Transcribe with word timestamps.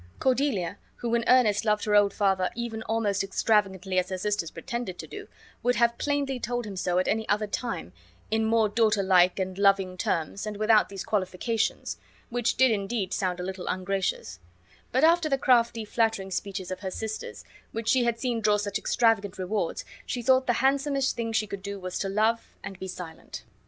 Cordelia, 0.17 0.79
who 0.95 1.13
in 1.13 1.23
earnest 1.27 1.63
loved 1.63 1.83
her 1.85 1.93
old 1.95 2.11
father 2.11 2.49
even 2.55 2.81
almost 2.81 3.23
extravagantly 3.23 3.99
as 3.99 4.09
her 4.09 4.17
sisters 4.17 4.49
pretended 4.49 4.97
to 4.97 5.05
do, 5.05 5.27
would 5.61 5.75
have 5.75 5.99
plainly 5.99 6.39
told 6.39 6.65
him 6.65 6.75
so 6.75 6.97
at 6.97 7.07
any 7.07 7.29
other 7.29 7.45
time, 7.45 7.93
in 8.31 8.43
more 8.43 8.67
daughter 8.67 9.03
like 9.03 9.37
and 9.37 9.59
loving 9.59 9.95
terms, 9.99 10.47
and 10.47 10.57
without 10.57 10.89
these 10.89 11.03
qualifications, 11.03 11.97
which 12.31 12.57
did 12.57 12.71
indeed 12.71 13.13
sound 13.13 13.39
a 13.39 13.43
little 13.43 13.67
ungracious; 13.67 14.39
but 14.91 15.03
after 15.03 15.29
the 15.29 15.37
crafty, 15.37 15.85
flattering 15.85 16.31
speeches 16.31 16.71
of 16.71 16.79
her 16.79 16.89
sisters, 16.89 17.43
which 17.71 17.87
she 17.87 18.03
had 18.03 18.19
seen 18.19 18.41
draw 18.41 18.57
such 18.57 18.79
extravagant 18.79 19.37
rewards, 19.37 19.85
she 20.07 20.23
thought 20.23 20.47
the 20.47 20.53
handsomest 20.63 21.15
thing 21.15 21.31
she 21.31 21.45
could 21.45 21.61
do 21.61 21.79
was 21.79 21.99
to 21.99 22.09
love 22.09 22.55
and 22.63 22.79
be 22.79 22.87
silent. 22.87 23.43